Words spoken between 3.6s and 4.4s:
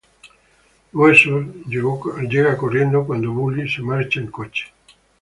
se marcha en